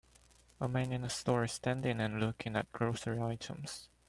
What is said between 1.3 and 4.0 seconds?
is standing and looking at grocery items.